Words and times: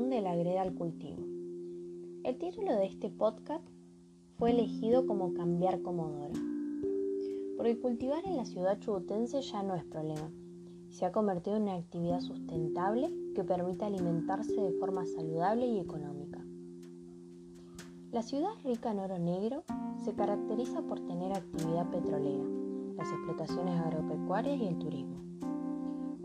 de 0.00 0.22
la 0.22 0.34
greda 0.34 0.62
al 0.62 0.74
cultivo. 0.74 1.18
El 2.24 2.38
título 2.38 2.72
de 2.72 2.86
este 2.86 3.10
podcast 3.10 3.62
fue 4.38 4.50
elegido 4.50 5.06
como 5.06 5.34
Cambiar 5.34 5.82
Comodoro, 5.82 6.32
porque 7.58 7.78
cultivar 7.78 8.24
en 8.24 8.38
la 8.38 8.46
ciudad 8.46 8.80
chubutense 8.80 9.42
ya 9.42 9.62
no 9.62 9.74
es 9.74 9.84
problema. 9.84 10.30
Se 10.88 11.04
ha 11.04 11.12
convertido 11.12 11.56
en 11.56 11.64
una 11.64 11.74
actividad 11.74 12.20
sustentable 12.20 13.12
que 13.34 13.44
permite 13.44 13.84
alimentarse 13.84 14.58
de 14.58 14.72
forma 14.80 15.04
saludable 15.04 15.66
y 15.66 15.80
económica. 15.80 16.42
La 18.10 18.22
ciudad 18.22 18.52
rica 18.64 18.92
en 18.92 18.98
oro 18.98 19.18
negro 19.18 19.62
se 20.02 20.14
caracteriza 20.14 20.80
por 20.80 21.00
tener 21.00 21.34
actividad 21.34 21.90
petrolera, 21.90 22.44
las 22.96 23.12
explotaciones 23.12 23.78
agropecuarias 23.78 24.58
y 24.58 24.68
el 24.68 24.78
turismo. 24.78 25.31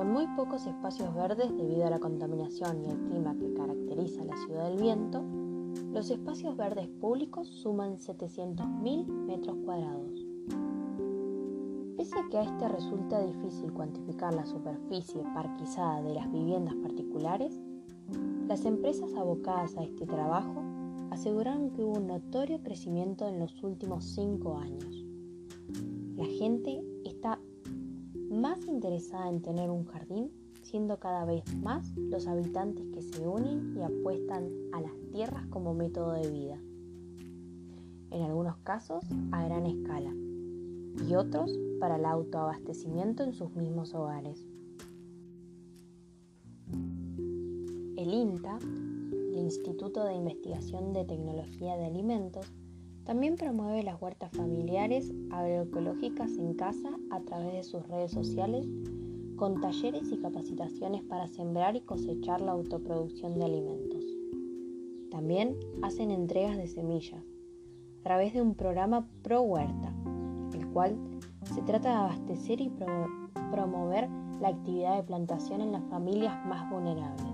Con 0.00 0.14
muy 0.14 0.26
pocos 0.28 0.66
espacios 0.66 1.14
verdes 1.14 1.54
debido 1.58 1.86
a 1.86 1.90
la 1.90 1.98
contaminación 1.98 2.82
y 2.82 2.88
el 2.88 2.98
clima 3.00 3.36
que 3.38 3.52
caracteriza 3.52 4.24
la 4.24 4.34
ciudad 4.38 4.70
del 4.70 4.80
viento, 4.80 5.22
los 5.92 6.10
espacios 6.10 6.56
verdes 6.56 6.88
públicos 6.88 7.46
suman 7.48 7.98
700.000 7.98 9.06
metros 9.06 9.58
cuadrados. 9.62 10.26
Pese 11.98 12.18
a 12.18 12.26
que 12.30 12.38
a 12.38 12.44
este 12.44 12.68
resulta 12.68 13.20
difícil 13.26 13.74
cuantificar 13.74 14.32
la 14.32 14.46
superficie 14.46 15.22
parquizada 15.34 16.00
de 16.00 16.14
las 16.14 16.32
viviendas 16.32 16.76
particulares, 16.76 17.60
las 18.48 18.64
empresas 18.64 19.12
abocadas 19.12 19.76
a 19.76 19.84
este 19.84 20.06
trabajo 20.06 20.62
aseguraron 21.10 21.72
que 21.72 21.84
hubo 21.84 21.98
un 21.98 22.06
notorio 22.06 22.62
crecimiento 22.62 23.28
en 23.28 23.38
los 23.38 23.62
últimos 23.62 24.06
cinco 24.06 24.56
años. 24.56 25.04
La 26.16 26.24
gente 26.24 26.82
más 28.30 28.66
interesada 28.66 29.28
en 29.28 29.42
tener 29.42 29.70
un 29.70 29.84
jardín, 29.84 30.30
siendo 30.62 30.98
cada 31.00 31.24
vez 31.24 31.42
más 31.56 31.92
los 31.96 32.28
habitantes 32.28 32.86
que 32.94 33.02
se 33.02 33.26
unen 33.26 33.76
y 33.76 33.82
apuestan 33.82 34.48
a 34.72 34.80
las 34.80 34.92
tierras 35.12 35.46
como 35.48 35.74
método 35.74 36.12
de 36.12 36.30
vida. 36.30 36.58
En 38.10 38.22
algunos 38.22 38.56
casos 38.58 39.04
a 39.32 39.44
gran 39.44 39.66
escala 39.66 40.14
y 41.08 41.14
otros 41.14 41.50
para 41.80 41.96
el 41.96 42.04
autoabastecimiento 42.04 43.24
en 43.24 43.32
sus 43.32 43.54
mismos 43.54 43.94
hogares. 43.94 44.46
El 47.96 48.14
INTA, 48.14 48.58
el 49.12 49.38
Instituto 49.38 50.04
de 50.04 50.14
Investigación 50.14 50.92
de 50.92 51.04
Tecnología 51.04 51.76
de 51.76 51.86
Alimentos, 51.86 52.46
también 53.04 53.36
promueve 53.36 53.82
las 53.82 54.00
huertas 54.00 54.30
familiares 54.32 55.12
agroecológicas 55.30 56.36
en 56.36 56.54
casa 56.54 56.90
a 57.10 57.20
través 57.20 57.52
de 57.52 57.62
sus 57.62 57.86
redes 57.88 58.10
sociales 58.10 58.66
con 59.36 59.60
talleres 59.60 60.12
y 60.12 60.18
capacitaciones 60.18 61.02
para 61.04 61.26
sembrar 61.26 61.74
y 61.74 61.80
cosechar 61.80 62.40
la 62.42 62.52
autoproducción 62.52 63.38
de 63.38 63.44
alimentos. 63.46 64.04
También 65.10 65.56
hacen 65.82 66.10
entregas 66.10 66.58
de 66.58 66.66
semillas 66.66 67.24
a 68.00 68.02
través 68.02 68.34
de 68.34 68.42
un 68.42 68.54
programa 68.54 69.08
Pro 69.22 69.42
Huerta, 69.42 69.94
el 70.54 70.66
cual 70.68 70.96
se 71.54 71.62
trata 71.62 71.88
de 71.88 71.94
abastecer 71.94 72.60
y 72.60 72.70
promover 73.50 74.08
la 74.40 74.48
actividad 74.48 74.96
de 74.96 75.02
plantación 75.02 75.62
en 75.62 75.72
las 75.72 75.84
familias 75.84 76.34
más 76.46 76.70
vulnerables. 76.70 77.24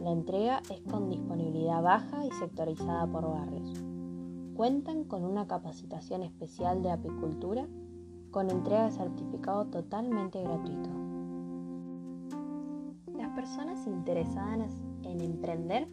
La 0.00 0.12
entrega 0.12 0.62
es 0.70 0.80
con 0.90 1.10
disponibilidad 1.10 1.82
baja 1.82 2.24
y 2.24 2.30
sectorizada 2.32 3.06
por 3.06 3.30
barrios 3.30 3.89
cuentan 4.60 5.04
con 5.04 5.24
una 5.24 5.46
capacitación 5.46 6.22
especial 6.22 6.82
de 6.82 6.90
apicultura 6.90 7.66
con 8.30 8.50
entrega 8.50 8.84
de 8.84 8.90
certificado 8.90 9.64
totalmente 9.68 10.42
gratuito. 10.42 10.90
Las 13.16 13.30
personas 13.34 13.86
interesadas 13.86 14.70
en 15.04 15.22
emprender 15.22 15.88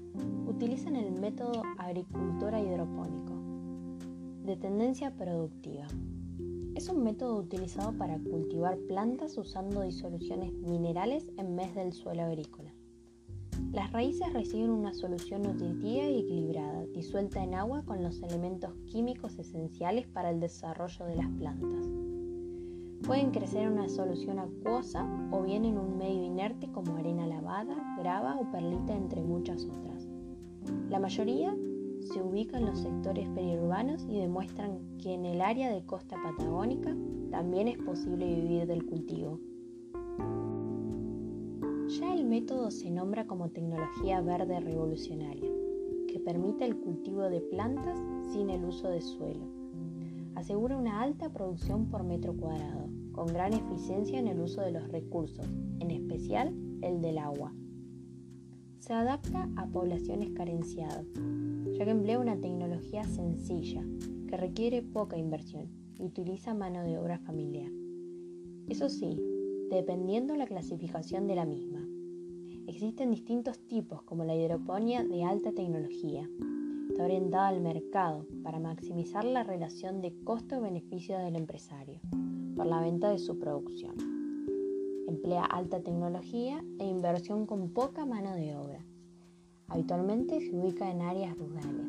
utilizan 0.47 0.97
el 0.97 1.13
método 1.13 1.63
agricultura 1.77 2.59
hidropónico, 2.59 3.31
de 4.43 4.57
tendencia 4.57 5.15
productiva. 5.15 5.87
Es 6.75 6.89
un 6.89 7.05
método 7.05 7.37
utilizado 7.37 7.97
para 7.97 8.19
cultivar 8.19 8.77
plantas 8.79 9.37
usando 9.37 9.79
disoluciones 9.83 10.51
minerales 10.51 11.25
en 11.37 11.55
vez 11.55 11.73
del 11.73 11.93
suelo 11.93 12.23
agrícola. 12.23 12.66
Las 13.73 13.91
raíces 13.91 14.31
reciben 14.33 14.71
una 14.71 14.93
solución 14.93 15.43
nutritiva 15.43 16.05
y 16.05 16.19
equilibrada, 16.19 16.85
disuelta 16.93 17.43
en 17.43 17.53
agua 17.53 17.83
con 17.83 18.03
los 18.03 18.21
elementos 18.21 18.73
químicos 18.85 19.37
esenciales 19.39 20.07
para 20.07 20.29
el 20.29 20.39
desarrollo 20.39 21.05
de 21.05 21.15
las 21.15 21.29
plantas. 21.29 21.89
Pueden 23.05 23.31
crecer 23.31 23.63
en 23.63 23.73
una 23.73 23.87
solución 23.87 24.39
acuosa 24.39 25.07
o 25.31 25.43
bien 25.43 25.65
en 25.65 25.77
un 25.77 25.97
medio 25.97 26.23
inerte 26.23 26.71
como 26.71 26.95
arena 26.95 27.27
lavada, 27.27 27.75
grava 27.99 28.35
o 28.35 28.51
perlita 28.51 28.95
entre 28.95 29.21
muchas 29.21 29.65
otras. 29.65 30.07
La 30.89 30.99
mayoría 30.99 31.55
se 32.01 32.21
ubica 32.21 32.57
en 32.57 32.65
los 32.65 32.79
sectores 32.79 33.27
periurbanos 33.29 34.05
y 34.09 34.19
demuestran 34.19 34.79
que 34.97 35.13
en 35.13 35.25
el 35.25 35.41
área 35.41 35.71
de 35.71 35.85
costa 35.85 36.15
patagónica 36.21 36.95
también 37.31 37.67
es 37.67 37.77
posible 37.77 38.25
vivir 38.25 38.65
del 38.65 38.85
cultivo. 38.85 39.39
Ya 41.99 42.13
el 42.13 42.25
método 42.25 42.69
se 42.69 42.91
nombra 42.91 43.25
como 43.25 43.49
tecnología 43.49 44.21
verde 44.21 44.59
revolucionaria, 44.59 45.49
que 46.07 46.19
permite 46.19 46.63
el 46.63 46.77
cultivo 46.77 47.23
de 47.23 47.41
plantas 47.41 47.99
sin 48.31 48.51
el 48.51 48.65
uso 48.65 48.89
de 48.89 49.01
suelo. 49.01 49.47
Asegura 50.35 50.77
una 50.77 51.01
alta 51.01 51.33
producción 51.33 51.89
por 51.89 52.03
metro 52.03 52.37
cuadrado, 52.37 52.87
con 53.13 53.25
gran 53.25 53.53
eficiencia 53.53 54.19
en 54.19 54.27
el 54.27 54.39
uso 54.39 54.61
de 54.61 54.73
los 54.73 54.87
recursos, 54.89 55.47
en 55.79 55.89
especial 55.89 56.53
el 56.83 57.01
del 57.01 57.17
agua. 57.17 57.51
Se 58.77 58.93
adapta 58.93 59.49
a 59.55 59.65
poblaciones 59.65 60.29
carenciadas, 60.29 61.07
ya 61.71 61.83
que 61.83 61.89
emplea 61.89 62.19
una 62.19 62.39
tecnología 62.39 63.05
sencilla, 63.05 63.83
que 64.27 64.37
requiere 64.37 64.83
poca 64.83 65.17
inversión 65.17 65.67
y 65.97 66.03
utiliza 66.03 66.53
mano 66.53 66.83
de 66.83 66.99
obra 66.99 67.17
familiar. 67.17 67.71
Eso 68.67 68.87
sí, 68.87 69.19
dependiendo 69.71 70.35
la 70.35 70.45
clasificación 70.45 71.25
de 71.25 71.35
la 71.35 71.45
misma. 71.45 71.76
Existen 72.77 73.09
distintos 73.09 73.57
tipos 73.57 74.03
como 74.03 74.23
la 74.23 74.35
hidroponía 74.35 75.03
de 75.03 75.23
alta 75.23 75.51
tecnología. 75.51 76.29
Está 76.91 77.05
orientada 77.05 77.47
al 77.47 77.59
mercado 77.59 78.27
para 78.43 78.59
maximizar 78.59 79.25
la 79.25 79.41
relación 79.41 79.99
de 79.99 80.13
costo-beneficio 80.23 81.17
del 81.17 81.37
empresario 81.37 81.99
por 82.55 82.67
la 82.67 82.79
venta 82.79 83.09
de 83.09 83.17
su 83.17 83.39
producción. 83.39 83.95
Emplea 85.07 85.43
alta 85.45 85.81
tecnología 85.81 86.63
e 86.77 86.85
inversión 86.85 87.47
con 87.47 87.71
poca 87.71 88.05
mano 88.05 88.35
de 88.35 88.55
obra. 88.55 88.85
Habitualmente 89.69 90.39
se 90.39 90.55
ubica 90.55 90.91
en 90.91 91.01
áreas 91.01 91.35
rurales. 91.35 91.87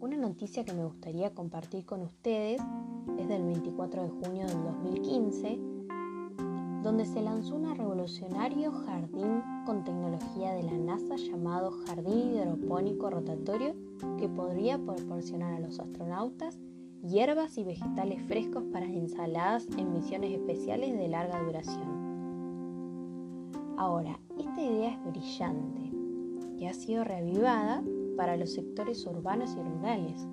Una 0.00 0.16
noticia 0.16 0.64
que 0.64 0.72
me 0.74 0.86
gustaría 0.86 1.32
compartir 1.32 1.84
con 1.84 2.00
ustedes 2.00 2.60
es 3.16 3.28
del 3.28 3.44
24 3.44 4.02
de 4.02 4.08
junio 4.08 4.48
del 4.48 4.60
2015, 4.60 5.71
donde 6.82 7.06
se 7.06 7.22
lanzó 7.22 7.54
un 7.54 7.74
revolucionario 7.76 8.72
jardín 8.72 9.40
con 9.64 9.84
tecnología 9.84 10.52
de 10.52 10.64
la 10.64 10.76
NASA 10.76 11.14
llamado 11.14 11.70
Jardín 11.86 12.34
Hidropónico 12.34 13.08
Rotatorio 13.08 13.76
que 14.18 14.28
podría 14.28 14.78
proporcionar 14.78 15.54
a 15.54 15.60
los 15.60 15.78
astronautas 15.78 16.58
hierbas 17.02 17.56
y 17.56 17.64
vegetales 17.64 18.20
frescos 18.26 18.64
para 18.72 18.86
ensaladas 18.86 19.68
en 19.76 19.92
misiones 19.92 20.32
especiales 20.32 20.96
de 20.96 21.08
larga 21.08 21.40
duración. 21.44 22.02
Ahora, 23.76 24.18
esta 24.36 24.60
idea 24.60 24.90
es 24.90 25.04
brillante 25.04 25.90
y 26.58 26.66
ha 26.66 26.74
sido 26.74 27.04
reavivada 27.04 27.82
para 28.16 28.36
los 28.36 28.52
sectores 28.52 29.06
urbanos 29.06 29.56
y 29.56 29.62
rurales. 29.62 30.26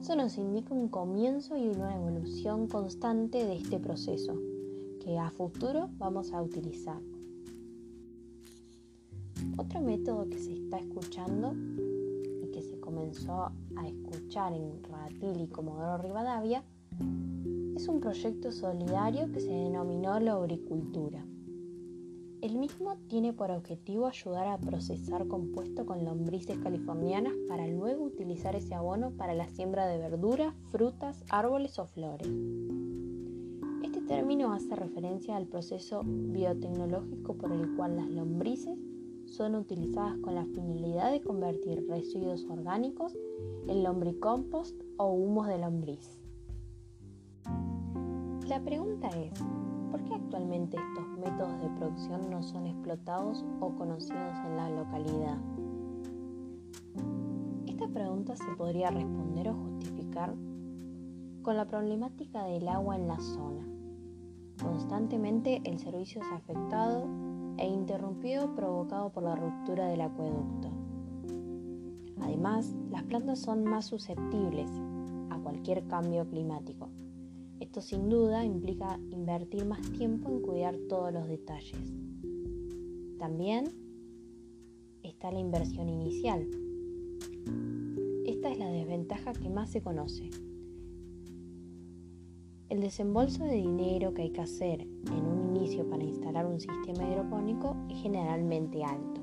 Eso 0.00 0.14
nos 0.14 0.38
indica 0.38 0.74
un 0.74 0.88
comienzo 0.88 1.56
y 1.56 1.68
una 1.68 1.94
evolución 1.94 2.68
constante 2.68 3.44
de 3.44 3.56
este 3.56 3.78
proceso 3.78 4.40
que 5.00 5.18
a 5.18 5.30
futuro 5.30 5.88
vamos 5.98 6.32
a 6.32 6.42
utilizar. 6.42 7.00
Otro 9.56 9.80
método 9.80 10.28
que 10.28 10.38
se 10.38 10.52
está 10.52 10.78
escuchando 10.78 11.54
y 12.42 12.50
que 12.52 12.62
se 12.62 12.78
comenzó 12.80 13.50
a 13.76 13.88
escuchar 13.88 14.52
en 14.52 14.82
Ratil 14.84 15.40
y 15.42 15.48
Comodoro 15.48 16.02
Rivadavia 16.02 16.62
es 17.74 17.88
un 17.88 18.00
proyecto 18.00 18.52
solidario 18.52 19.32
que 19.32 19.40
se 19.40 19.50
denominó 19.50 20.20
la. 20.20 20.38
El 22.42 22.56
mismo 22.56 22.96
tiene 23.08 23.32
por 23.32 23.50
objetivo 23.50 24.06
ayudar 24.06 24.48
a 24.48 24.58
procesar 24.58 25.28
compuesto 25.28 25.84
con 25.84 26.04
lombrices 26.04 26.58
californianas 26.58 27.34
para 27.48 27.66
luego 27.66 28.04
utilizar 28.04 28.56
ese 28.56 28.74
abono 28.74 29.10
para 29.10 29.34
la 29.34 29.48
siembra 29.48 29.86
de 29.86 29.98
verduras, 29.98 30.54
frutas, 30.70 31.22
árboles 31.28 31.78
o 31.78 31.86
flores. 31.86 32.28
Término 34.10 34.52
hace 34.52 34.74
referencia 34.74 35.36
al 35.36 35.46
proceso 35.46 36.02
biotecnológico 36.04 37.34
por 37.34 37.52
el 37.52 37.76
cual 37.76 37.94
las 37.94 38.10
lombrices 38.10 38.76
son 39.26 39.54
utilizadas 39.54 40.18
con 40.18 40.34
la 40.34 40.44
finalidad 40.46 41.12
de 41.12 41.20
convertir 41.20 41.86
residuos 41.88 42.44
orgánicos 42.50 43.16
en 43.68 43.84
lombricompost 43.84 44.74
o 44.96 45.12
humos 45.12 45.46
de 45.46 45.58
lombriz. 45.58 46.18
La 48.48 48.60
pregunta 48.64 49.06
es, 49.10 49.32
¿por 49.92 50.02
qué 50.02 50.14
actualmente 50.14 50.76
estos 50.76 51.06
métodos 51.16 51.62
de 51.62 51.68
producción 51.78 52.28
no 52.30 52.42
son 52.42 52.66
explotados 52.66 53.44
o 53.60 53.76
conocidos 53.76 54.36
en 54.44 54.56
la 54.56 54.70
localidad? 54.70 55.38
Esta 57.68 57.86
pregunta 57.86 58.34
se 58.34 58.56
podría 58.58 58.90
responder 58.90 59.50
o 59.50 59.54
justificar 59.54 60.34
con 61.42 61.56
la 61.56 61.68
problemática 61.68 62.42
del 62.42 62.66
agua 62.66 62.96
en 62.96 63.06
la 63.06 63.20
zona. 63.20 63.79
Constantemente 64.62 65.62
el 65.64 65.78
servicio 65.78 66.20
es 66.20 66.28
afectado 66.32 67.06
e 67.56 67.66
interrumpido 67.66 68.54
provocado 68.54 69.10
por 69.10 69.22
la 69.22 69.34
ruptura 69.34 69.88
del 69.88 70.02
acueducto. 70.02 70.70
Además, 72.20 72.74
las 72.90 73.02
plantas 73.04 73.38
son 73.38 73.64
más 73.64 73.86
susceptibles 73.86 74.70
a 75.30 75.38
cualquier 75.38 75.86
cambio 75.86 76.28
climático. 76.28 76.90
Esto 77.58 77.80
sin 77.80 78.08
duda 78.08 78.44
implica 78.44 78.98
invertir 79.10 79.64
más 79.64 79.80
tiempo 79.92 80.28
en 80.30 80.40
cuidar 80.40 80.76
todos 80.88 81.12
los 81.12 81.26
detalles. 81.26 81.94
También 83.18 83.64
está 85.02 85.30
la 85.30 85.40
inversión 85.40 85.88
inicial. 85.88 86.46
Esta 88.26 88.50
es 88.50 88.58
la 88.58 88.70
desventaja 88.70 89.32
que 89.32 89.50
más 89.50 89.70
se 89.70 89.82
conoce. 89.82 90.30
El 92.70 92.80
desembolso 92.82 93.42
de 93.42 93.56
dinero 93.56 94.14
que 94.14 94.22
hay 94.22 94.30
que 94.30 94.42
hacer 94.42 94.82
en 94.82 95.26
un 95.26 95.56
inicio 95.56 95.90
para 95.90 96.04
instalar 96.04 96.46
un 96.46 96.60
sistema 96.60 97.04
hidropónico 97.04 97.76
es 97.88 98.00
generalmente 98.00 98.84
alto. 98.84 99.20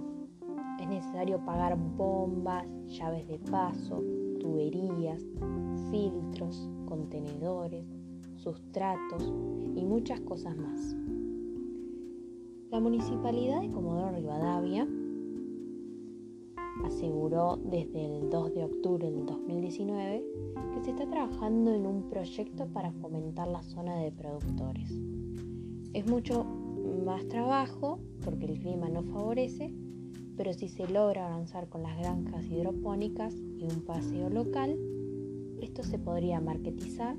Es 0.81 0.87
necesario 0.89 1.39
pagar 1.45 1.77
bombas, 1.77 2.67
llaves 2.87 3.25
de 3.29 3.39
paso, 3.39 4.03
tuberías, 4.41 5.25
filtros, 5.89 6.69
contenedores, 6.87 7.87
sustratos 8.35 9.33
y 9.75 9.85
muchas 9.85 10.19
cosas 10.19 10.57
más. 10.57 10.93
La 12.69 12.81
Municipalidad 12.81 13.61
de 13.61 13.71
Comodoro 13.71 14.11
Rivadavia 14.11 14.85
aseguró 16.85 17.57
desde 17.63 18.05
el 18.05 18.29
2 18.29 18.53
de 18.53 18.63
octubre 18.63 19.11
del 19.11 19.25
2019 19.25 20.23
que 20.73 20.83
se 20.83 20.91
está 20.91 21.07
trabajando 21.09 21.73
en 21.73 21.85
un 21.85 22.09
proyecto 22.09 22.67
para 22.67 22.91
fomentar 22.93 23.47
la 23.47 23.63
zona 23.63 23.97
de 23.97 24.11
productores. 24.11 24.89
Es 25.93 26.07
mucho 26.07 26.45
más 27.05 27.27
trabajo 27.27 27.99
porque 28.23 28.45
el 28.45 28.59
clima 28.59 28.89
no 28.89 29.03
favorece, 29.03 29.73
pero 30.35 30.53
si 30.53 30.69
se 30.69 30.87
logra 30.87 31.27
avanzar 31.27 31.67
con 31.69 31.83
las 31.83 31.97
granjas 31.97 32.45
hidropónicas 32.45 33.33
y 33.33 33.63
un 33.63 33.83
paseo 33.85 34.29
local, 34.29 34.77
esto 35.61 35.83
se 35.83 35.97
podría 35.97 36.39
marketizar 36.39 37.15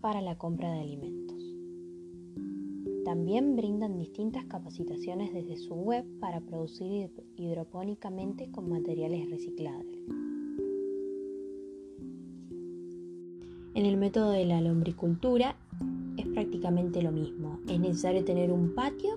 para 0.00 0.20
la 0.20 0.38
compra 0.38 0.72
de 0.72 0.80
alimentos. 0.80 1.25
También 3.06 3.54
brindan 3.54 3.98
distintas 3.98 4.46
capacitaciones 4.46 5.32
desde 5.32 5.56
su 5.58 5.74
web 5.74 6.04
para 6.18 6.40
producir 6.40 7.08
hidropónicamente 7.36 8.50
con 8.50 8.68
materiales 8.68 9.30
reciclables. 9.30 9.96
En 13.74 13.86
el 13.86 13.96
método 13.96 14.32
de 14.32 14.44
la 14.44 14.60
lombricultura 14.60 15.54
es 16.16 16.26
prácticamente 16.26 17.00
lo 17.00 17.12
mismo. 17.12 17.60
Es 17.68 17.78
necesario 17.78 18.24
tener 18.24 18.50
un 18.50 18.74
patio 18.74 19.10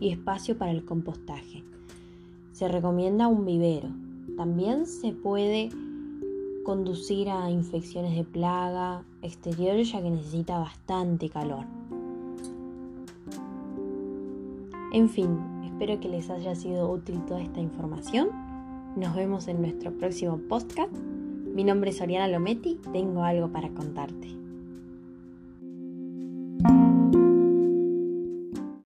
y 0.00 0.08
espacio 0.08 0.58
para 0.58 0.72
el 0.72 0.84
compostaje. 0.84 1.62
Se 2.50 2.66
recomienda 2.66 3.28
un 3.28 3.44
vivero. 3.44 3.90
También 4.36 4.86
se 4.86 5.12
puede 5.12 5.68
conducir 6.64 7.30
a 7.30 7.48
infecciones 7.48 8.16
de 8.16 8.24
plaga 8.24 9.04
exterior 9.22 9.80
ya 9.84 10.02
que 10.02 10.10
necesita 10.10 10.58
bastante 10.58 11.30
calor. 11.30 11.75
En 14.92 15.08
fin, 15.08 15.38
espero 15.64 16.00
que 16.00 16.08
les 16.08 16.30
haya 16.30 16.54
sido 16.54 16.90
útil 16.90 17.20
toda 17.26 17.42
esta 17.42 17.60
información. 17.60 18.28
Nos 18.96 19.14
vemos 19.14 19.48
en 19.48 19.60
nuestro 19.60 19.92
próximo 19.92 20.38
podcast. 20.48 20.92
Mi 21.44 21.64
nombre 21.64 21.90
es 21.90 22.00
Oriana 22.00 22.28
Lometti, 22.28 22.80
tengo 22.92 23.22
algo 23.22 23.50
para 23.50 23.68
contarte. 23.70 24.45